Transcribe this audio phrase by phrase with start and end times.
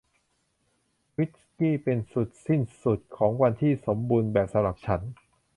[1.17, 5.01] วิสกี้เป็นจุดสิ้นสุดของวันที่สมบูรณ์แบบสำหรับฉัน